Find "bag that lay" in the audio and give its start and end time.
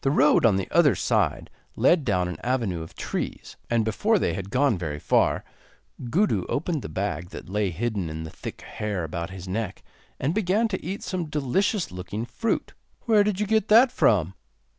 6.88-7.68